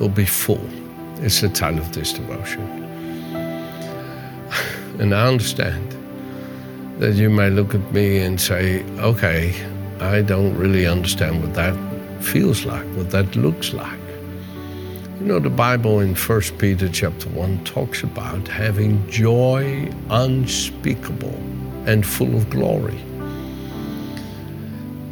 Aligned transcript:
will 0.00 0.08
be 0.08 0.24
full. 0.24 0.66
It's 1.18 1.42
the 1.42 1.50
title 1.50 1.80
of 1.80 1.92
this 1.92 2.12
devotion. 2.12 2.62
And 4.98 5.14
I 5.14 5.28
understand 5.28 5.96
that 6.98 7.14
you 7.14 7.30
may 7.30 7.50
look 7.50 7.74
at 7.74 7.92
me 7.92 8.18
and 8.18 8.40
say, 8.40 8.82
okay, 8.98 9.54
I 10.00 10.22
don't 10.22 10.56
really 10.56 10.86
understand 10.86 11.42
what 11.42 11.54
that 11.54 11.76
feels 12.22 12.64
like, 12.64 12.84
what 12.96 13.10
that 13.10 13.36
looks 13.36 13.72
like. 13.72 13.98
You 15.20 15.26
know, 15.26 15.38
the 15.38 15.50
Bible 15.50 16.00
in 16.00 16.14
1 16.14 16.40
Peter 16.58 16.88
chapter 16.88 17.28
1 17.28 17.64
talks 17.64 18.02
about 18.02 18.48
having 18.48 19.06
joy 19.10 19.90
unspeakable 20.08 21.38
and 21.86 22.06
full 22.06 22.34
of 22.34 22.48
glory. 22.48 22.98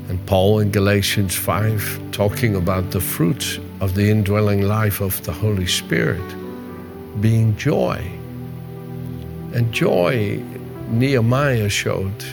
And 0.08 0.18
Paul 0.26 0.60
in 0.60 0.70
Galatians 0.70 1.34
5 1.34 2.10
talking 2.12 2.56
about 2.56 2.90
the 2.90 3.00
fruits 3.00 3.58
of 3.80 3.94
the 3.94 4.10
indwelling 4.10 4.62
life 4.62 5.00
of 5.00 5.22
the 5.24 5.32
Holy 5.32 5.66
Spirit 5.66 6.22
being 7.20 7.56
joy. 7.56 7.98
And 9.54 9.72
joy, 9.72 10.42
Nehemiah 10.90 11.68
showed, 11.68 12.24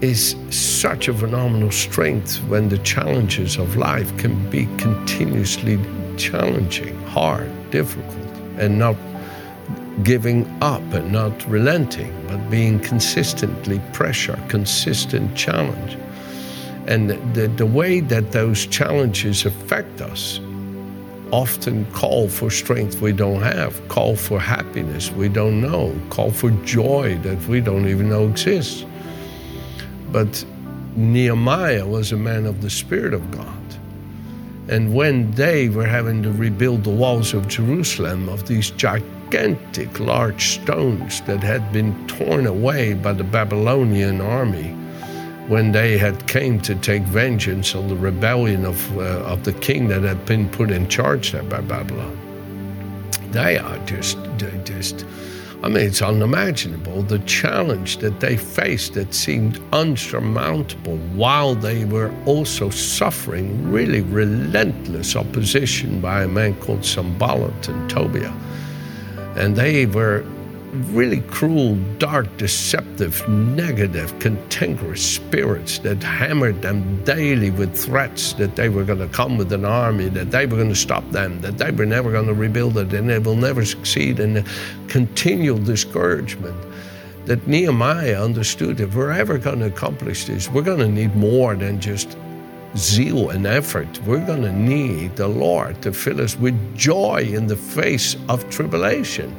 is 0.00 0.36
such 0.50 1.08
a 1.08 1.14
phenomenal 1.14 1.72
strength 1.72 2.36
when 2.44 2.68
the 2.68 2.78
challenges 2.78 3.56
of 3.56 3.76
life 3.76 4.16
can 4.16 4.48
be 4.50 4.66
continuously 4.76 5.78
challenging, 6.16 6.96
hard, 7.02 7.50
difficult, 7.70 8.14
and 8.58 8.78
not 8.78 8.96
giving 10.04 10.46
up 10.62 10.82
and 10.92 11.10
not 11.10 11.46
relenting, 11.48 12.14
but 12.28 12.38
being 12.48 12.78
consistently 12.80 13.80
pressure, 13.92 14.38
consistent 14.48 15.36
challenge. 15.36 15.98
And 16.88 17.10
the, 17.34 17.48
the 17.48 17.66
way 17.66 18.00
that 18.00 18.32
those 18.32 18.66
challenges 18.66 19.44
affect 19.44 20.00
us 20.00 20.40
often 21.30 21.84
call 21.92 22.30
for 22.30 22.50
strength 22.50 23.02
we 23.02 23.12
don't 23.12 23.42
have, 23.42 23.86
call 23.88 24.16
for 24.16 24.40
happiness 24.40 25.12
we 25.12 25.28
don't 25.28 25.60
know, 25.60 25.94
call 26.08 26.30
for 26.30 26.50
joy 26.64 27.18
that 27.18 27.38
we 27.46 27.60
don't 27.60 27.86
even 27.86 28.08
know 28.08 28.26
exists. 28.26 28.86
But 30.10 30.42
Nehemiah 30.96 31.86
was 31.86 32.12
a 32.12 32.16
man 32.16 32.46
of 32.46 32.62
the 32.62 32.70
Spirit 32.70 33.12
of 33.12 33.30
God. 33.30 33.54
And 34.70 34.94
when 34.94 35.30
they 35.32 35.68
were 35.68 35.86
having 35.86 36.22
to 36.22 36.32
rebuild 36.32 36.84
the 36.84 36.90
walls 36.90 37.34
of 37.34 37.48
Jerusalem, 37.48 38.30
of 38.30 38.48
these 38.48 38.70
gigantic 38.70 40.00
large 40.00 40.54
stones 40.54 41.20
that 41.22 41.42
had 41.42 41.70
been 41.70 42.06
torn 42.06 42.46
away 42.46 42.94
by 42.94 43.12
the 43.12 43.24
Babylonian 43.24 44.22
army, 44.22 44.74
when 45.48 45.72
they 45.72 45.96
had 45.96 46.26
came 46.28 46.60
to 46.60 46.74
take 46.74 47.02
vengeance 47.02 47.74
on 47.74 47.88
the 47.88 47.96
rebellion 47.96 48.66
of, 48.66 48.98
uh, 48.98 49.24
of 49.24 49.44
the 49.44 49.52
king 49.54 49.88
that 49.88 50.02
had 50.02 50.24
been 50.26 50.48
put 50.50 50.70
in 50.70 50.86
charge 50.88 51.32
there 51.32 51.42
by 51.42 51.60
Babylon. 51.62 52.16
They 53.30 53.56
are 53.58 53.78
just, 53.86 54.18
just, 54.64 55.06
I 55.62 55.68
mean, 55.68 55.86
it's 55.86 56.02
unimaginable 56.02 57.02
the 57.02 57.18
challenge 57.20 57.98
that 57.98 58.20
they 58.20 58.36
faced 58.36 58.92
that 58.94 59.14
seemed 59.14 59.58
unsurmountable 59.72 60.98
while 61.14 61.54
they 61.54 61.86
were 61.86 62.14
also 62.26 62.68
suffering 62.68 63.70
really 63.72 64.02
relentless 64.02 65.16
opposition 65.16 66.00
by 66.00 66.24
a 66.24 66.28
man 66.28 66.54
called 66.60 66.84
Sanballat 66.84 67.68
and 67.68 67.90
Tobiah. 67.90 68.34
And 69.36 69.56
they 69.56 69.86
were 69.86 70.24
really 70.72 71.20
cruel, 71.22 71.76
dark, 71.98 72.36
deceptive, 72.36 73.26
negative, 73.28 74.18
cantankerous 74.18 75.14
spirits 75.14 75.78
that 75.78 76.02
hammered 76.02 76.60
them 76.62 77.02
daily 77.04 77.50
with 77.50 77.74
threats 77.76 78.34
that 78.34 78.56
they 78.56 78.68
were 78.68 78.84
going 78.84 78.98
to 78.98 79.08
come 79.08 79.38
with 79.38 79.52
an 79.52 79.64
army, 79.64 80.08
that 80.10 80.30
they 80.30 80.46
were 80.46 80.56
going 80.56 80.68
to 80.68 80.74
stop 80.74 81.08
them, 81.10 81.40
that 81.40 81.58
they 81.58 81.70
were 81.70 81.86
never 81.86 82.12
going 82.12 82.26
to 82.26 82.34
rebuild 82.34 82.76
it, 82.76 82.92
and 82.92 83.08
they 83.08 83.18
will 83.18 83.36
never 83.36 83.64
succeed, 83.64 84.20
and 84.20 84.44
continual 84.88 85.58
discouragement. 85.58 86.56
That 87.24 87.46
Nehemiah 87.46 88.22
understood 88.22 88.80
if 88.80 88.94
we're 88.94 89.12
ever 89.12 89.38
going 89.38 89.60
to 89.60 89.66
accomplish 89.66 90.24
this, 90.26 90.50
we're 90.50 90.62
going 90.62 90.78
to 90.78 90.88
need 90.88 91.14
more 91.14 91.54
than 91.54 91.80
just 91.80 92.16
zeal 92.76 93.30
and 93.30 93.46
effort. 93.46 94.00
We're 94.04 94.24
going 94.24 94.42
to 94.42 94.52
need 94.52 95.16
the 95.16 95.28
Lord 95.28 95.80
to 95.82 95.92
fill 95.92 96.20
us 96.20 96.36
with 96.36 96.76
joy 96.76 97.28
in 97.30 97.46
the 97.46 97.56
face 97.56 98.16
of 98.28 98.48
tribulation 98.50 99.34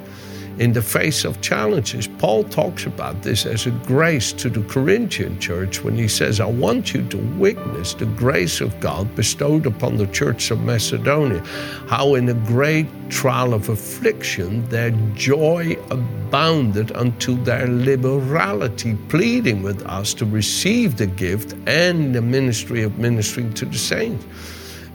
in 0.59 0.73
the 0.73 0.81
face 0.81 1.23
of 1.23 1.39
challenges. 1.41 2.07
Paul 2.19 2.43
talks 2.43 2.85
about 2.85 3.23
this 3.23 3.45
as 3.45 3.65
a 3.65 3.71
grace 3.71 4.33
to 4.33 4.49
the 4.49 4.61
Corinthian 4.63 5.39
church 5.39 5.83
when 5.83 5.95
he 5.95 6.07
says, 6.07 6.41
I 6.41 6.45
want 6.45 6.93
you 6.93 7.01
to 7.07 7.17
witness 7.17 7.93
the 7.93 8.05
grace 8.05 8.59
of 8.59 8.77
God 8.81 9.15
bestowed 9.15 9.65
upon 9.65 9.95
the 9.95 10.07
church 10.07 10.51
of 10.51 10.61
Macedonia, 10.63 11.39
how 11.87 12.15
in 12.15 12.27
a 12.27 12.33
great 12.33 12.87
trial 13.09 13.53
of 13.53 13.69
affliction 13.69 14.67
their 14.67 14.91
joy 15.15 15.77
abounded 15.89 16.91
unto 16.91 17.41
their 17.43 17.67
liberality, 17.67 18.95
pleading 19.07 19.63
with 19.63 19.81
us 19.85 20.13
to 20.15 20.25
receive 20.25 20.97
the 20.97 21.07
gift 21.07 21.55
and 21.67 22.13
the 22.13 22.21
ministry 22.21 22.83
of 22.83 22.99
ministering 22.99 23.53
to 23.53 23.65
the 23.65 23.77
saints. 23.77 24.25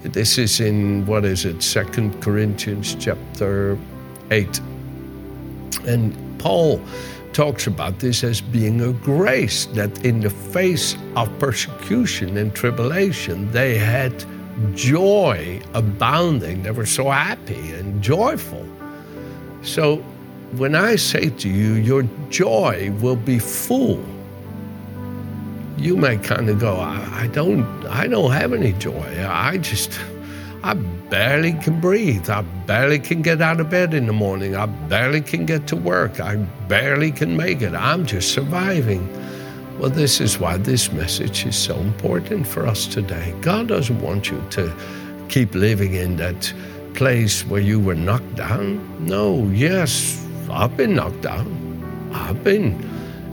This 0.02 0.36
is 0.36 0.60
in, 0.60 1.06
what 1.06 1.25
is 1.25 1.46
it, 1.46 1.62
Second 1.62 2.20
Corinthians 2.22 2.94
chapter 2.96 3.78
8. 4.31 4.60
And 5.87 6.15
Paul 6.39 6.81
talks 7.33 7.67
about 7.67 7.99
this 7.99 8.22
as 8.22 8.41
being 8.41 8.81
a 8.81 8.93
grace 8.93 9.67
that 9.67 10.05
in 10.05 10.21
the 10.21 10.31
face 10.31 10.97
of 11.17 11.37
persecution 11.39 12.37
and 12.37 12.55
tribulation, 12.55 13.50
they 13.50 13.77
had 13.77 14.25
joy 14.75 15.61
abounding. 15.75 16.62
They 16.62 16.71
were 16.71 16.87
so 16.87 17.11
happy 17.11 17.73
and 17.73 18.03
joyful. 18.03 18.65
So 19.62 19.97
when 20.56 20.75
I 20.75 20.97
say 20.97 21.31
to 21.31 21.49
you, 21.49 21.75
your 21.75 22.05
joy 22.31 22.93
will 23.00 23.17
be 23.17 23.39
full, 23.39 24.03
you 25.77 25.97
may 25.97 26.17
kind 26.19 26.49
of 26.49 26.61
go, 26.61 26.77
I, 26.77 27.23
I 27.23 27.27
don't, 27.28 27.65
I 27.87 28.06
don't 28.06 28.31
have 28.31 28.53
any 28.53 28.73
joy. 28.75 29.27
I 29.28 29.59
just, 29.59 29.99
I 30.64 30.72
barely 30.72 31.52
can 31.52 31.78
breathe. 31.78 32.30
I 32.30 32.41
barely 32.41 32.98
can 32.98 33.20
get 33.20 33.42
out 33.42 33.60
of 33.60 33.69
bed 33.69 33.92
in 33.92 34.06
the 34.06 34.14
morning. 34.14 34.56
I 34.56 34.64
barely 34.64 35.20
can 35.20 35.44
get 35.44 35.66
to 35.66 35.76
work. 35.76 36.20
I 36.20 36.36
barely 36.69 37.12
can 37.12 37.36
make 37.36 37.60
it. 37.60 37.75
I'm 37.75 38.06
just 38.06 38.32
surviving. 38.32 39.06
Well, 39.78 39.91
this 39.91 40.22
is 40.22 40.38
why 40.38 40.56
this 40.56 40.91
message 40.91 41.44
is 41.44 41.54
so 41.54 41.76
important 41.76 42.47
for 42.47 42.66
us 42.66 42.86
today. 42.86 43.34
God 43.42 43.69
doesn't 43.69 44.00
want 44.00 44.30
you 44.30 44.42
to 44.52 44.75
keep 45.28 45.54
living 45.54 45.92
in 45.92 46.16
that 46.16 46.50
place 46.94 47.44
where 47.44 47.60
you 47.60 47.78
were 47.78 47.94
knocked 47.94 48.34
down. 48.34 48.81
No, 49.06 49.46
yes, 49.48 50.26
I've 50.50 50.75
been 50.78 50.94
knocked 50.94 51.20
down. 51.20 52.10
I've 52.14 52.42
been 52.42 52.72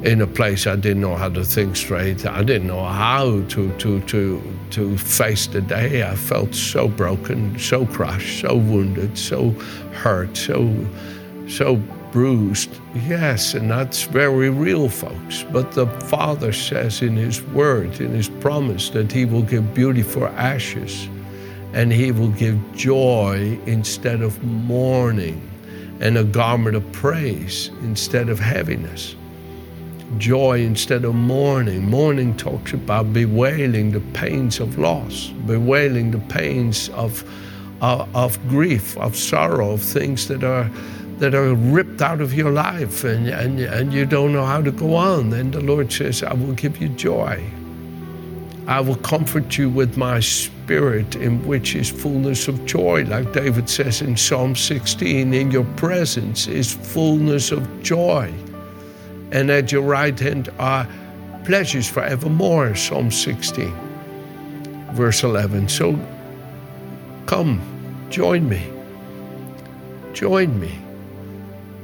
in 0.03 0.19
a 0.21 0.27
place 0.27 0.65
I 0.65 0.75
didn't 0.75 1.01
know 1.01 1.15
how 1.15 1.29
to 1.29 1.43
think 1.43 1.75
straight. 1.75 2.25
I 2.25 2.43
didn't 2.43 2.67
know 2.67 2.83
how 2.83 3.41
to 3.41 3.71
to 3.77 4.01
to 4.01 4.41
to 4.71 4.97
face 4.97 5.47
the 5.47 5.61
day. 5.61 6.03
I 6.03 6.15
felt 6.15 6.55
so 6.55 6.87
broken, 6.87 7.57
so 7.59 7.85
crushed, 7.85 8.41
so 8.41 8.55
wounded, 8.55 9.17
so 9.17 9.51
hurt, 9.93 10.35
so 10.35 10.73
so 11.47 11.75
bruised. 12.11 12.71
Yes, 13.07 13.53
and 13.53 13.69
that's 13.69 14.03
very 14.03 14.49
real, 14.49 14.89
folks. 14.89 15.43
But 15.43 15.71
the 15.73 15.85
Father 15.85 16.51
says 16.51 17.01
in 17.01 17.15
His 17.15 17.41
Word, 17.41 18.01
in 18.01 18.11
His 18.11 18.27
promise, 18.27 18.89
that 18.89 19.11
He 19.11 19.25
will 19.25 19.43
give 19.43 19.73
beauty 19.75 20.01
for 20.01 20.27
ashes, 20.29 21.07
and 21.73 21.91
He 21.91 22.11
will 22.11 22.29
give 22.29 22.57
joy 22.75 23.57
instead 23.67 24.21
of 24.21 24.43
mourning, 24.43 25.47
and 25.99 26.17
a 26.17 26.23
garment 26.23 26.75
of 26.75 26.91
praise 26.91 27.69
instead 27.83 28.29
of 28.29 28.39
heaviness 28.39 29.15
joy 30.17 30.59
instead 30.59 31.05
of 31.05 31.15
mourning. 31.15 31.89
Mourning 31.89 32.35
talks 32.37 32.73
about 32.73 33.13
bewailing 33.13 33.91
the 33.91 33.99
pains 34.13 34.59
of 34.59 34.77
loss, 34.77 35.27
bewailing 35.45 36.11
the 36.11 36.19
pains 36.19 36.89
of, 36.89 37.23
uh, 37.81 38.05
of 38.13 38.37
grief, 38.49 38.97
of 38.97 39.15
sorrow, 39.15 39.71
of 39.71 39.81
things 39.81 40.27
that 40.27 40.43
are 40.43 40.69
that 41.19 41.35
are 41.35 41.53
ripped 41.53 42.01
out 42.01 42.19
of 42.19 42.33
your 42.33 42.49
life 42.49 43.03
and, 43.03 43.27
and, 43.27 43.59
and 43.59 43.93
you 43.93 44.07
don't 44.07 44.33
know 44.33 44.43
how 44.43 44.59
to 44.59 44.71
go 44.71 44.95
on. 44.95 45.29
Then 45.29 45.51
the 45.51 45.61
Lord 45.61 45.93
says, 45.93 46.23
I 46.23 46.33
will 46.33 46.53
give 46.53 46.81
you 46.81 46.89
joy. 46.89 47.47
I 48.67 48.79
will 48.79 48.95
comfort 48.95 49.55
you 49.55 49.69
with 49.69 49.97
my 49.97 50.19
spirit, 50.19 51.15
in 51.15 51.45
which 51.45 51.75
is 51.75 51.91
fullness 51.91 52.47
of 52.47 52.65
joy. 52.65 53.03
Like 53.03 53.33
David 53.33 53.69
says 53.69 54.01
in 54.01 54.17
Psalm 54.17 54.55
16, 54.55 55.31
in 55.31 55.51
your 55.51 55.65
presence 55.75 56.47
is 56.47 56.73
fullness 56.73 57.51
of 57.51 57.83
joy. 57.83 58.33
And 59.31 59.49
at 59.49 59.71
your 59.71 59.81
right 59.81 60.17
hand 60.17 60.49
are 60.59 60.87
pleasures 61.45 61.89
forevermore. 61.89 62.75
Psalm 62.75 63.11
16, 63.11 63.73
verse 64.93 65.23
11. 65.23 65.69
So 65.69 65.99
come, 67.25 67.61
join 68.09 68.47
me. 68.47 68.69
Join 70.13 70.59
me. 70.59 70.77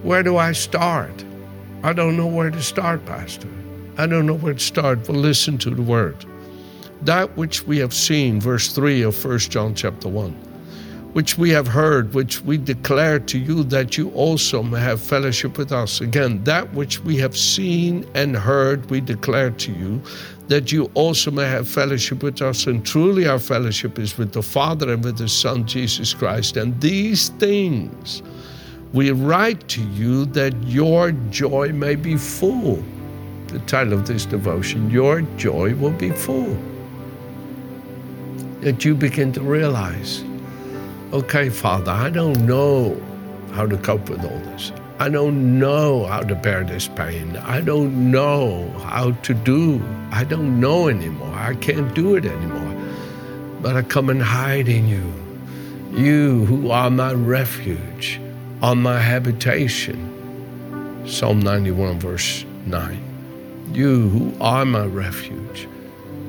Where 0.04 0.24
do 0.24 0.38
I 0.38 0.52
start? 0.52 1.24
I 1.84 1.94
don't 1.94 2.18
know 2.18 2.28
where 2.28 2.50
to 2.50 2.62
start, 2.62 3.06
Pastor. 3.06 3.50
I 3.98 4.06
don't 4.06 4.26
know 4.26 4.36
where 4.36 4.54
to 4.54 4.60
start. 4.60 5.08
Well, 5.08 5.18
listen 5.18 5.58
to 5.60 5.70
the 5.70 5.82
word 5.82 6.26
that 7.02 7.36
which 7.38 7.66
we 7.68 7.78
have 7.78 7.94
seen, 7.94 8.42
verse 8.42 8.74
3 8.74 9.04
of 9.04 9.26
1 9.26 9.40
John 9.40 9.76
chapter 9.76 10.10
1, 10.10 10.36
which 11.18 11.36
we 11.36 11.50
have 11.50 11.68
heard, 11.68 12.14
which 12.14 12.42
we 12.42 12.60
declare 12.60 13.18
to 13.18 13.40
you 13.40 13.64
that 13.64 13.98
you 13.98 14.12
also 14.12 14.62
may 14.62 14.80
have 14.80 15.02
fellowship 15.02 15.58
with 15.58 15.72
us. 15.72 16.00
Again, 16.00 16.44
that 16.44 16.72
which 16.76 17.00
we 17.00 17.18
have 17.18 17.36
seen 17.36 18.08
and 18.14 18.36
heard, 18.36 18.88
we 18.92 19.02
declare 19.02 19.50
to 19.50 19.72
you 19.72 20.00
that 20.48 20.72
you 20.72 20.92
also 20.94 21.32
may 21.32 21.46
have 21.46 21.68
fellowship 21.68 22.22
with 22.22 22.40
us. 22.44 22.68
And 22.68 22.86
truly, 22.86 23.28
our 23.28 23.40
fellowship 23.40 23.98
is 23.98 24.16
with 24.16 24.32
the 24.32 24.44
Father 24.44 24.94
and 24.94 25.04
with 25.04 25.18
His 25.18 25.34
Son, 25.34 25.66
Jesus 25.66 26.14
Christ. 26.14 26.56
And 26.56 26.80
these 26.82 27.30
things 27.30 28.22
we 28.94 29.10
write 29.10 29.68
to 29.70 29.82
you 29.82 30.26
that 30.26 30.54
your 30.68 31.14
joy 31.32 31.70
may 31.74 31.96
be 31.96 32.16
full. 32.16 32.84
The 33.48 33.58
title 33.66 33.94
of 33.94 34.06
this 34.06 34.28
devotion, 34.28 34.92
Your 34.92 35.22
Joy 35.36 35.74
Will 35.74 35.90
Be 35.94 36.12
Full 36.12 36.56
that 38.62 38.86
you 38.86 38.94
begin 38.94 39.32
to 39.32 39.42
realize 39.42 40.24
okay, 41.14 41.50
Father, 41.50 41.92
I 41.92 42.10
don't 42.10 42.46
know 42.46 43.00
how 43.54 43.66
to 43.66 43.78
cope 43.78 44.10
with 44.10 44.24
all 44.24 44.40
this. 44.52 44.72
I 45.00 45.10
don't 45.10 45.60
know 45.60 46.06
how 46.06 46.22
to 46.22 46.36
bear 46.36 46.64
this 46.64 46.88
pain. 46.88 47.38
I 47.38 47.62
don't 47.62 48.12
know 48.12 48.70
how 48.80 49.12
to 49.12 49.34
do. 49.34 49.82
I 50.12 50.24
don't 50.24 50.60
know 50.60 50.90
anymore. 50.90 51.34
I 51.36 51.54
can't 51.56 51.94
do 51.94 52.16
it 52.16 52.26
anymore. 52.26 52.76
But 53.62 53.76
I 53.76 53.84
come 53.84 54.10
and 54.10 54.22
hide 54.22 54.68
in 54.68 54.88
you. 54.88 55.14
You 55.94 56.46
who 56.46 56.72
are 56.72 56.90
my 56.90 57.14
refuge, 57.14 58.20
are 58.62 58.76
my 58.76 59.00
habitation. 59.00 60.14
Psalm 61.08 61.40
91, 61.40 62.00
verse 62.00 62.44
9. 62.66 63.70
You 63.72 64.10
who 64.10 64.34
are 64.42 64.66
my 64.66 64.86
refuge 64.86 65.68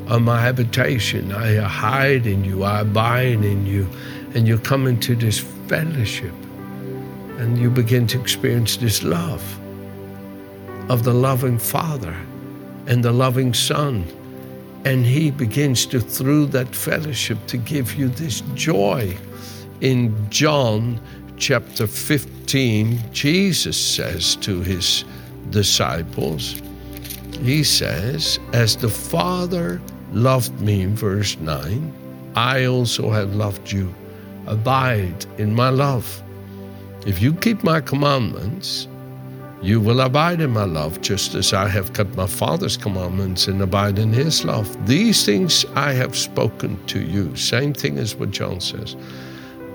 of 0.08 0.22
my 0.22 0.40
habitation. 0.40 1.32
I 1.32 1.56
hide 1.56 2.26
in 2.26 2.44
you, 2.44 2.64
I 2.64 2.80
abide 2.80 3.44
in 3.44 3.66
you, 3.66 3.88
and 4.34 4.48
you 4.48 4.58
come 4.58 4.86
into 4.86 5.14
this 5.14 5.38
fellowship 5.68 6.34
and 7.38 7.56
you 7.56 7.70
begin 7.70 8.06
to 8.08 8.20
experience 8.20 8.76
this 8.76 9.04
love 9.04 9.42
of 10.90 11.04
the 11.04 11.14
loving 11.14 11.58
Father 11.58 12.16
and 12.86 13.04
the 13.04 13.12
loving 13.12 13.54
Son. 13.54 14.04
And 14.84 15.06
He 15.06 15.30
begins 15.30 15.86
to, 15.86 16.00
through 16.00 16.46
that 16.46 16.74
fellowship, 16.74 17.38
to 17.46 17.56
give 17.56 17.94
you 17.94 18.08
this 18.08 18.40
joy. 18.54 19.16
In 19.80 20.30
John 20.30 21.00
chapter 21.36 21.86
15, 21.86 23.12
Jesus 23.12 23.76
says 23.76 24.34
to 24.36 24.60
His 24.60 25.04
disciples, 25.50 26.60
He 27.40 27.62
says, 27.62 28.40
As 28.52 28.76
the 28.76 28.88
Father 28.88 29.80
loved 30.12 30.60
me 30.60 30.82
in 30.82 30.94
verse 30.94 31.38
9, 31.38 31.92
I 32.34 32.66
also 32.66 33.10
have 33.10 33.34
loved 33.34 33.72
you. 33.72 33.94
Abide 34.46 35.26
in 35.38 35.54
my 35.54 35.68
love. 35.68 36.22
If 37.06 37.20
you 37.20 37.32
keep 37.34 37.62
my 37.62 37.80
commandments, 37.80 38.88
you 39.60 39.80
will 39.80 40.00
abide 40.00 40.40
in 40.40 40.50
my 40.50 40.64
love, 40.64 41.00
just 41.00 41.34
as 41.34 41.52
I 41.52 41.68
have 41.68 41.92
kept 41.92 42.16
my 42.16 42.26
Father's 42.26 42.76
commandments 42.76 43.48
and 43.48 43.60
abide 43.60 43.98
in 43.98 44.12
his 44.12 44.44
love. 44.44 44.68
These 44.86 45.26
things 45.26 45.64
I 45.74 45.92
have 45.92 46.16
spoken 46.16 46.78
to 46.86 47.00
you. 47.00 47.34
Same 47.34 47.72
thing 47.72 47.98
as 47.98 48.14
what 48.14 48.30
John 48.30 48.60
says. 48.60 48.94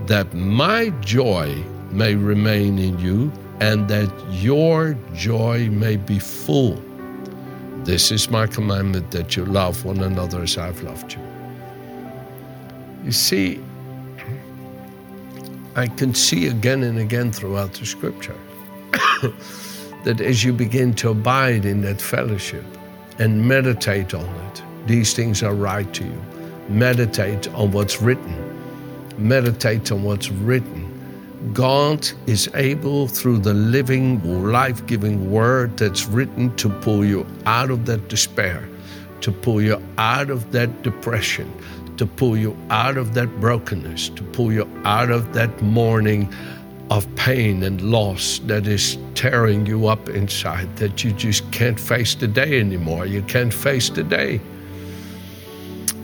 That 0.08 0.34
my 0.34 0.90
joy 1.02 1.54
may 1.92 2.16
remain 2.16 2.80
in 2.80 2.98
you 2.98 3.32
and 3.60 3.88
that 3.90 4.10
your 4.32 4.96
joy 5.14 5.70
may 5.70 5.98
be 5.98 6.18
full. 6.18 6.82
This 7.86 8.12
is 8.12 8.30
my 8.30 8.48
commandment 8.48 9.12
that 9.12 9.36
you 9.36 9.44
love 9.44 9.84
one 9.84 10.00
another 10.00 10.42
as 10.42 10.58
I've 10.58 10.82
loved 10.84 11.14
you. 11.14 11.20
You 13.04 13.12
see, 13.12 13.62
I 15.76 15.88
can 15.88 16.14
see 16.14 16.48
again 16.48 16.84
and 16.84 16.98
again 16.98 17.34
throughout 17.34 17.74
the 17.74 17.86
scripture 17.86 18.38
that 20.06 20.22
as 20.22 20.46
you 20.46 20.54
begin 20.54 20.94
to 20.94 21.10
abide 21.10 21.66
in 21.66 21.82
that 21.82 22.00
fellowship 22.02 22.64
and 23.20 23.46
meditate 23.46 24.14
on 24.14 24.26
it, 24.48 24.64
these 24.88 25.14
things 25.14 25.44
are 25.44 25.54
right 25.54 25.94
to 25.94 26.06
you. 26.06 26.26
Meditate 26.70 27.50
on 27.50 27.74
what's 27.74 28.02
written. 28.02 28.34
Meditate 29.18 29.92
on 29.92 30.04
what's 30.04 30.30
written 30.30 30.83
God 31.52 32.10
is 32.26 32.50
able, 32.56 33.08
through 33.08 33.40
the 33.40 33.54
living, 33.54 34.52
life 34.52 34.86
giving 34.86 35.30
word 35.30 35.78
that's 35.78 36.08
written, 36.08 36.56
to 36.56 36.70
pull 36.70 37.04
you 37.04 37.26
out 37.46 37.70
of 37.70 37.86
that 37.88 38.08
despair, 38.08 38.68
to 39.22 39.32
pull 39.32 39.62
you 39.62 39.82
out 39.98 40.30
of 40.30 40.52
that 40.54 40.84
depression, 40.84 41.52
to 41.98 42.06
pull 42.06 42.38
you 42.38 42.56
out 42.70 42.98
of 42.98 43.14
that 43.16 43.28
brokenness, 43.42 44.10
to 44.10 44.24
pull 44.24 44.54
you 44.54 44.70
out 44.86 45.12
of 45.12 45.34
that 45.34 45.62
mourning 45.62 46.34
of 46.90 47.14
pain 47.16 47.64
and 47.64 47.82
loss 47.82 48.40
that 48.46 48.66
is 48.66 48.98
tearing 49.14 49.66
you 49.66 49.88
up 49.88 50.08
inside, 50.10 50.74
that 50.78 51.04
you 51.04 51.12
just 51.12 51.50
can't 51.52 51.80
face 51.80 52.16
the 52.16 52.28
day 52.28 52.60
anymore. 52.60 53.06
You 53.06 53.22
can't 53.24 53.54
face 53.54 53.90
the 53.90 54.04
day. 54.04 54.40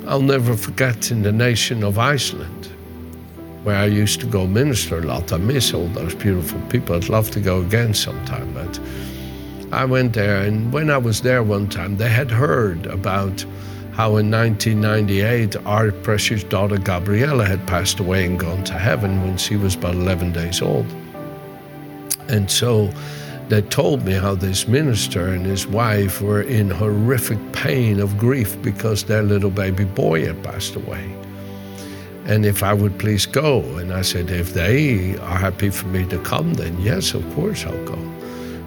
I'll 0.05 0.21
never 0.21 0.57
forget 0.57 1.11
in 1.11 1.21
the 1.21 1.31
nation 1.31 1.83
of 1.83 1.97
Iceland 1.97 2.69
where 3.63 3.75
I 3.75 3.85
used 3.85 4.19
to 4.21 4.25
go 4.25 4.47
minister 4.47 4.99
a 4.99 5.01
lot. 5.01 5.33
I 5.33 5.37
miss 5.37 5.73
all 5.73 5.87
those 5.87 6.15
beautiful 6.15 6.59
people. 6.69 6.95
I'd 6.95 7.09
love 7.09 7.29
to 7.31 7.39
go 7.39 7.61
again 7.61 7.93
sometime. 7.93 8.53
But 8.53 8.79
I 9.71 9.85
went 9.85 10.13
there, 10.13 10.41
and 10.41 10.71
when 10.71 10.89
I 10.89 10.97
was 10.97 11.21
there 11.21 11.43
one 11.43 11.67
time, 11.67 11.97
they 11.97 12.09
had 12.09 12.31
heard 12.31 12.85
about 12.87 13.45
how 13.93 14.15
in 14.15 14.31
1998 14.31 15.57
our 15.65 15.91
precious 15.91 16.43
daughter 16.43 16.77
Gabriella 16.77 17.45
had 17.45 17.65
passed 17.67 17.99
away 17.99 18.25
and 18.25 18.39
gone 18.39 18.63
to 18.63 18.73
heaven 18.73 19.21
when 19.21 19.37
she 19.37 19.57
was 19.57 19.75
about 19.75 19.95
11 19.95 20.31
days 20.31 20.61
old. 20.61 20.85
And 22.29 22.49
so 22.49 22.89
they 23.49 23.61
told 23.63 24.05
me 24.05 24.13
how 24.13 24.35
this 24.35 24.67
minister 24.67 25.27
and 25.27 25.45
his 25.45 25.67
wife 25.67 26.21
were 26.21 26.43
in 26.43 26.69
horrific 26.69 27.39
pain 27.51 27.99
of 27.99 28.17
grief 28.17 28.59
because 28.61 29.03
their 29.03 29.23
little 29.23 29.49
baby 29.49 29.83
boy 29.83 30.25
had 30.25 30.41
passed 30.43 30.75
away 30.75 31.13
and 32.29 32.45
if 32.45 32.61
I 32.61 32.73
would 32.73 32.99
please 32.99 33.25
go. 33.25 33.61
And 33.77 33.91
I 33.91 34.03
said, 34.03 34.29
if 34.29 34.53
they 34.53 35.17
are 35.17 35.37
happy 35.37 35.71
for 35.71 35.87
me 35.87 36.05
to 36.09 36.19
come, 36.19 36.53
then 36.53 36.79
yes, 36.79 37.15
of 37.15 37.23
course 37.33 37.65
I'll 37.65 37.85
go. 37.85 37.97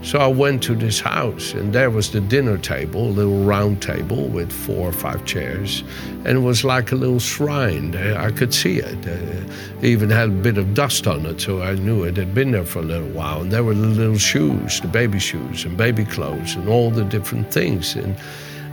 So 0.02 0.18
I 0.18 0.26
went 0.26 0.64
to 0.64 0.74
this 0.74 0.98
house, 0.98 1.54
and 1.54 1.72
there 1.72 1.88
was 1.88 2.10
the 2.10 2.20
dinner 2.20 2.58
table, 2.58 3.06
a 3.06 3.14
little 3.20 3.44
round 3.44 3.80
table 3.80 4.26
with 4.26 4.50
four 4.50 4.88
or 4.88 4.92
five 4.92 5.24
chairs, 5.24 5.84
and 6.24 6.38
it 6.38 6.40
was 6.40 6.64
like 6.64 6.90
a 6.90 6.96
little 6.96 7.20
shrine. 7.20 7.94
I 7.94 8.32
could 8.32 8.52
see 8.52 8.78
it. 8.78 9.06
Uh, 9.06 9.46
it 9.80 9.84
even 9.84 10.10
had 10.10 10.28
a 10.28 10.32
bit 10.32 10.58
of 10.58 10.74
dust 10.74 11.06
on 11.06 11.24
it, 11.26 11.40
so 11.40 11.62
I 11.62 11.74
knew 11.76 12.02
it 12.02 12.16
had 12.16 12.34
been 12.34 12.50
there 12.50 12.64
for 12.64 12.80
a 12.80 12.82
little 12.82 13.10
while. 13.10 13.42
And 13.42 13.52
there 13.52 13.62
were 13.62 13.74
the 13.74 13.86
little 13.86 14.18
shoes, 14.18 14.80
the 14.80 14.88
baby 14.88 15.20
shoes, 15.20 15.64
and 15.64 15.76
baby 15.76 16.04
clothes, 16.04 16.56
and 16.56 16.68
all 16.68 16.90
the 16.90 17.04
different 17.04 17.52
things. 17.52 17.94
And 17.94 18.16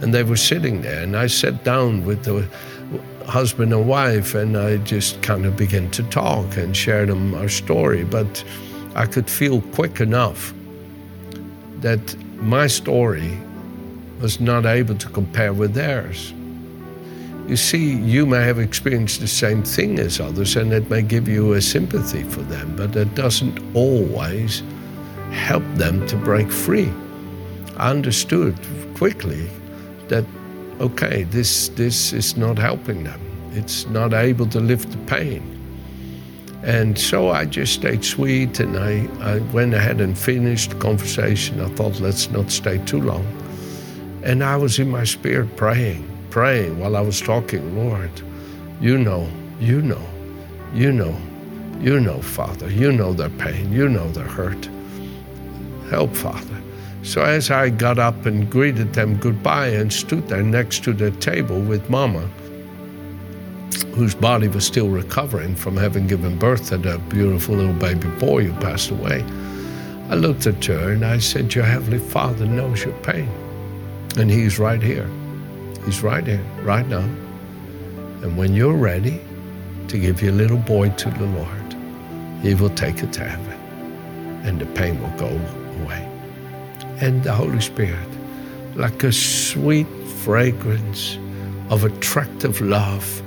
and 0.02 0.14
they 0.14 0.24
were 0.24 0.38
sitting 0.38 0.82
there, 0.82 1.04
and 1.04 1.16
I 1.16 1.28
sat 1.28 1.64
down 1.64 2.06
with 2.06 2.24
the 2.24 2.48
husband 3.30 3.74
and 3.74 3.88
wife, 3.88 4.36
and 4.36 4.58
I 4.58 4.78
just 4.78 5.22
kind 5.22 5.46
of 5.46 5.56
began 5.56 5.90
to 5.92 6.04
talk 6.04 6.58
and 6.58 6.76
share 6.76 7.06
them 7.06 7.34
our 7.36 7.50
story. 7.50 8.04
But 8.04 8.44
I 8.96 9.06
could 9.06 9.30
feel 9.30 9.62
quick 9.74 10.02
enough 10.02 10.54
that 11.82 12.16
my 12.42 12.68
story 12.68 13.38
was 14.20 14.40
not 14.40 14.66
able 14.66 14.96
to 14.96 15.10
compare 15.10 15.54
with 15.54 15.74
theirs. 15.74 16.34
You 17.48 17.56
see, 17.56 17.96
you 17.96 18.26
may 18.26 18.44
have 18.44 18.60
experienced 18.60 19.22
the 19.22 19.28
same 19.28 19.64
thing 19.64 19.98
as 20.00 20.20
others, 20.20 20.56
and 20.56 20.72
it 20.72 20.90
may 20.90 21.02
give 21.02 21.28
you 21.28 21.54
a 21.54 21.62
sympathy 21.62 22.24
for 22.24 22.42
them, 22.42 22.76
but 22.76 22.96
it 22.96 23.16
doesn't 23.16 23.60
always 23.76 24.62
help 25.32 25.64
them 25.76 26.06
to 26.08 26.16
break 26.18 26.52
free. 26.52 26.92
I 27.78 27.90
understood 27.90 28.56
quickly 28.96 29.50
that 30.10 30.26
okay, 30.80 31.24
this, 31.24 31.70
this 31.70 32.14
is 32.14 32.38
not 32.38 32.58
helping 32.58 33.04
them. 33.04 33.20
It's 33.54 33.86
not 33.88 34.14
able 34.14 34.46
to 34.48 34.60
lift 34.60 34.92
the 34.92 34.98
pain. 35.00 35.56
And 36.64 36.98
so 36.98 37.30
I 37.30 37.46
just 37.46 37.74
stayed 37.74 38.04
sweet 38.04 38.60
and 38.60 38.78
I, 38.78 39.08
I 39.22 39.40
went 39.54 39.74
ahead 39.74 40.02
and 40.02 40.18
finished 40.18 40.72
the 40.72 40.76
conversation. 40.76 41.62
I 41.62 41.70
thought, 41.70 42.00
let's 42.00 42.30
not 42.30 42.52
stay 42.52 42.78
too 42.86 43.02
long. 43.02 43.26
And 44.24 44.44
I 44.44 44.58
was 44.58 44.80
in 44.80 44.90
my 44.90 45.06
spirit 45.06 45.56
praying. 45.56 46.06
praying 46.30 46.80
while 46.80 46.96
I 46.96 47.02
was 47.02 47.22
talking, 47.22 47.76
Lord, 47.78 48.12
you 48.82 48.98
know, 48.98 49.28
you 49.60 49.82
know, 49.82 50.06
you 50.74 50.92
know, 50.92 51.16
you 51.80 52.00
know, 52.00 52.22
Father, 52.22 52.70
you 52.70 52.92
know 52.92 53.14
their 53.14 53.30
pain, 53.30 53.72
you 53.72 53.88
know 53.88 54.10
their 54.12 54.28
hurt. 54.28 54.70
Help, 55.90 56.16
Father. 56.16 56.62
So 57.02 57.24
as 57.24 57.50
I 57.50 57.70
got 57.70 57.98
up 57.98 58.26
and 58.26 58.50
greeted 58.50 58.94
them 58.94 59.18
goodbye 59.18 59.68
and 59.68 59.92
stood 59.92 60.28
there 60.28 60.44
next 60.44 60.84
to 60.84 60.94
the 60.94 61.12
table 61.12 61.60
with 61.62 61.90
Mama, 61.90 62.30
whose 63.96 64.14
body 64.14 64.48
was 64.48 64.66
still 64.66 64.90
recovering 64.90 65.56
from 65.56 65.78
having 65.78 66.08
given 66.08 66.38
birth 66.38 66.68
to 66.70 66.78
that 66.78 67.10
beautiful 67.10 67.56
little 67.56 67.74
baby 67.74 68.08
boy 68.20 68.44
who 68.44 68.62
passed 68.62 68.92
away, 68.92 69.24
I 70.10 70.16
looked 70.16 70.48
at 70.48 70.64
her 70.66 70.92
and 70.92 71.06
I 71.06 71.20
said, 71.20 71.54
Your 71.54 71.66
Heavenly 71.66 72.00
Father 72.00 72.46
knows 72.46 72.84
your 72.84 72.98
pain. 73.02 73.30
And 74.18 74.30
He's 74.30 74.60
right 74.60 74.82
here. 74.82 75.10
He's 75.86 76.02
right 76.04 76.26
here, 76.26 76.44
right 76.64 76.88
now. 76.88 77.08
And 78.22 78.38
when 78.38 78.54
you're 78.54 78.76
ready 78.76 79.22
to 79.88 79.98
give 79.98 80.22
your 80.22 80.34
little 80.34 80.58
boy 80.58 80.90
to 80.90 81.10
the 81.12 81.26
Lord, 81.26 81.76
He 82.42 82.56
will 82.56 82.72
take 82.72 83.04
it 83.04 83.14
to 83.14 83.24
heaven 83.24 83.60
and 84.44 84.60
the 84.60 84.66
pain 84.68 85.02
will 85.02 85.18
go 85.18 85.28
away. 85.84 86.09
And 87.02 87.24
the 87.24 87.34
Holy 87.34 87.62
Spirit, 87.62 88.10
like 88.76 89.04
a 89.04 89.12
sweet 89.12 89.88
fragrance 90.24 91.18
of 91.70 91.86
attractive 91.86 92.60
love, 92.60 93.22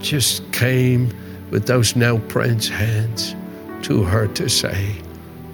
just 0.00 0.50
came 0.52 1.12
with 1.50 1.66
those 1.66 1.96
nail 1.96 2.18
prints 2.28 2.68
hands 2.68 3.34
to 3.82 4.02
her 4.02 4.26
to 4.28 4.48
say, 4.48 4.94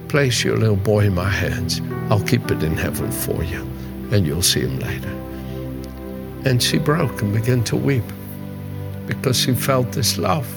Place 0.08 0.44
your 0.44 0.56
little 0.56 0.76
boy 0.76 1.06
in 1.06 1.14
my 1.14 1.28
hands. 1.28 1.80
I'll 2.10 2.24
keep 2.24 2.50
it 2.50 2.62
in 2.62 2.76
heaven 2.76 3.10
for 3.10 3.42
you, 3.44 3.62
and 4.12 4.26
you'll 4.26 4.42
see 4.42 4.60
him 4.60 4.78
later. 4.80 5.08
And 6.48 6.62
she 6.62 6.78
broke 6.78 7.22
and 7.22 7.32
began 7.32 7.64
to 7.64 7.76
weep 7.76 8.04
because 9.06 9.38
she 9.38 9.54
felt 9.54 9.92
this 9.92 10.18
love. 10.18 10.48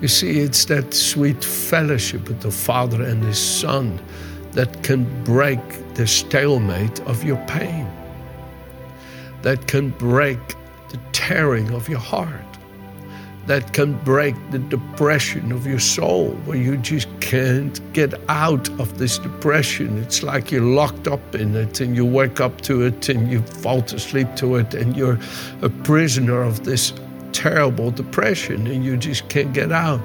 You 0.00 0.08
see, 0.08 0.40
it's 0.40 0.64
that 0.66 0.94
sweet 0.94 1.42
fellowship 1.44 2.28
with 2.28 2.40
the 2.40 2.50
Father 2.50 3.02
and 3.02 3.22
His 3.24 3.38
Son 3.38 3.98
that 4.58 4.82
can 4.82 5.04
break 5.22 5.60
the 5.94 6.06
stalemate 6.06 6.98
of 7.12 7.22
your 7.22 7.38
pain, 7.46 7.86
that 9.42 9.68
can 9.68 9.90
break 9.90 10.40
the 10.90 10.98
tearing 11.12 11.70
of 11.70 11.88
your 11.88 12.00
heart 12.00 12.48
that 13.48 13.72
can 13.72 13.94
break 14.04 14.34
the 14.50 14.58
depression 14.58 15.52
of 15.52 15.66
your 15.66 15.78
soul, 15.78 16.32
where 16.44 16.58
you 16.58 16.76
just 16.76 17.08
can't 17.20 17.80
get 17.94 18.12
out 18.28 18.68
of 18.78 18.98
this 18.98 19.16
depression. 19.18 19.96
It's 20.02 20.22
like 20.22 20.52
you're 20.52 20.60
locked 20.60 21.08
up 21.08 21.34
in 21.34 21.56
it 21.56 21.80
and 21.80 21.96
you 21.96 22.04
wake 22.04 22.42
up 22.42 22.60
to 22.62 22.82
it 22.82 23.08
and 23.08 23.32
you 23.32 23.40
fall 23.40 23.78
asleep 23.78 24.28
to 24.36 24.56
it 24.56 24.74
and 24.74 24.94
you're 24.94 25.18
a 25.62 25.70
prisoner 25.70 26.42
of 26.42 26.64
this 26.64 26.92
terrible 27.32 27.90
depression 27.90 28.66
and 28.66 28.84
you 28.84 28.98
just 28.98 29.30
can't 29.30 29.54
get 29.54 29.72
out. 29.72 30.00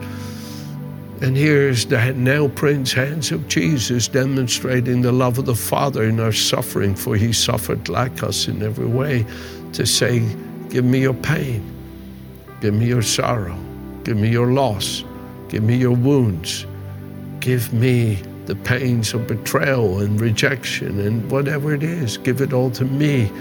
And 1.23 1.37
here's 1.37 1.85
the 1.85 2.11
nail 2.11 2.49
prints 2.49 2.91
hands 2.91 3.31
of 3.31 3.47
Jesus 3.47 4.09
demonstrating 4.09 5.03
the 5.03 5.13
love 5.13 5.37
of 5.37 5.45
the 5.45 5.55
Father 5.55 6.03
in 6.03 6.19
our 6.19 6.33
suffering, 6.33 6.95
for 6.95 7.15
he 7.15 7.31
suffered 7.31 7.87
like 7.87 8.23
us 8.23 8.49
in 8.49 8.61
every 8.61 8.87
way, 8.87 9.25
to 9.71 9.85
say, 9.85 10.19
Give 10.67 10.83
me 10.83 10.99
your 10.99 11.13
pain. 11.13 11.63
Give 12.59 12.73
me 12.73 12.87
your 12.87 13.01
sorrow. 13.01 13.57
Give 14.03 14.17
me 14.17 14.31
your 14.31 14.51
loss. 14.51 15.05
Give 15.47 15.63
me 15.63 15.77
your 15.77 15.95
wounds. 15.95 16.65
Give 17.39 17.71
me 17.71 18.15
the 18.45 18.57
pains 18.57 19.13
of 19.13 19.25
betrayal 19.25 19.99
and 19.99 20.19
rejection 20.19 20.99
and 20.99 21.31
whatever 21.31 21.73
it 21.73 21.83
is. 21.83 22.17
Give 22.17 22.41
it 22.41 22.51
all 22.51 22.69
to 22.71 22.83
me. 22.83 23.31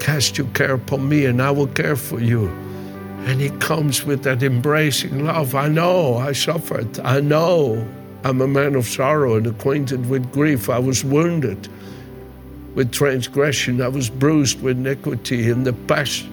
Cast 0.00 0.38
your 0.38 0.48
care 0.54 0.74
upon 0.74 1.08
me, 1.08 1.26
and 1.26 1.40
I 1.40 1.52
will 1.52 1.68
care 1.68 1.94
for 1.94 2.18
you. 2.18 2.50
And 3.24 3.40
he 3.40 3.50
comes 3.60 4.04
with 4.04 4.24
that 4.24 4.42
embracing 4.42 5.24
love. 5.24 5.54
I 5.54 5.68
know 5.68 6.16
I 6.16 6.32
suffered. 6.32 6.98
I 7.00 7.20
know 7.20 7.86
I'm 8.24 8.40
a 8.40 8.48
man 8.48 8.74
of 8.74 8.86
sorrow 8.86 9.36
and 9.36 9.46
acquainted 9.46 10.08
with 10.08 10.30
grief. 10.32 10.68
I 10.68 10.78
was 10.78 11.04
wounded 11.04 11.68
with 12.74 12.92
transgression. 12.92 13.80
I 13.80 13.88
was 13.88 14.10
bruised 14.10 14.60
with 14.62 14.76
iniquity, 14.76 15.50
and 15.50 15.66
the 15.66 15.72
past 15.72 16.26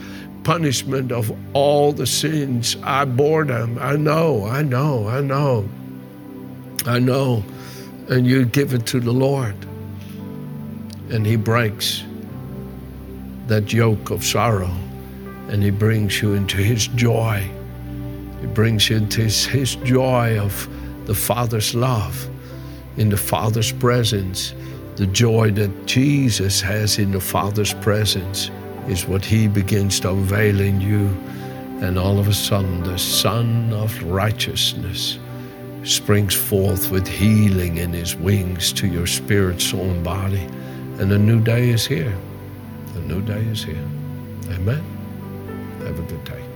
punishment 0.44 1.12
of 1.12 1.32
all 1.54 1.92
the 1.92 2.08
sins. 2.08 2.76
I 2.84 3.06
bore 3.06 3.46
them. 3.46 3.78
I 3.80 3.96
know, 3.96 4.46
I 4.46 4.64
know, 4.64 5.08
I 5.08 5.22
know. 5.22 5.70
I 6.86 7.00
know. 7.00 7.44
And 8.10 8.26
you 8.26 8.46
give 8.46 8.74
it 8.74 8.86
to 8.88 9.00
the 9.00 9.12
Lord. 9.12 9.56
And 11.12 11.26
He 11.26 11.36
breaks 11.36 12.04
that 13.48 13.72
yoke 13.74 14.10
of 14.10 14.24
sorrow 14.24 14.72
and 15.50 15.62
He 15.62 15.70
brings 15.70 16.22
you 16.22 16.34
into 16.34 16.58
His 16.58 16.88
joy. 16.88 17.50
He 18.42 18.48
brings 18.48 18.90
you 18.90 18.98
into 18.98 19.22
His, 19.22 19.46
his 19.46 19.76
joy 19.76 20.40
of 20.40 20.68
the 21.06 21.16
Father's 21.16 21.74
love, 21.74 22.30
in 22.98 23.10
the 23.10 23.18
Father's 23.18 23.72
presence, 23.72 24.54
the 24.98 25.08
joy 25.08 25.52
that 25.52 25.86
Jesus 25.86 26.60
has 26.60 27.00
in 27.00 27.12
the 27.12 27.20
Father's 27.22 27.74
presence 27.76 28.52
is 28.88 29.08
what 29.08 29.24
He 29.24 29.48
begins 29.48 30.02
to 30.02 30.12
unveil 30.12 30.60
in 30.60 30.82
you. 30.82 31.08
And 31.82 31.98
all 31.98 32.20
of 32.20 32.28
a 32.28 32.34
sudden, 32.34 32.84
the 32.84 33.00
Sun 33.00 33.72
of 33.72 34.04
Righteousness 34.04 35.18
springs 35.84 36.36
forth 36.36 36.92
with 36.92 37.08
healing 37.08 37.78
in 37.78 37.94
His 37.94 38.16
wings 38.18 38.74
to 38.74 38.88
your 38.88 39.08
spirit, 39.08 39.62
soul, 39.62 39.90
and 39.90 40.04
body. 40.04 40.46
And 41.00 41.12
a 41.14 41.18
new 41.18 41.40
day 41.40 41.70
is 41.70 41.88
here. 41.88 42.14
A 42.96 43.00
new 43.00 43.22
day 43.22 43.42
is 43.46 43.64
here. 43.64 43.88
Amen. 44.52 44.99
Have 45.80 45.98
a 45.98 46.02
good 46.04 46.24
day. 46.26 46.49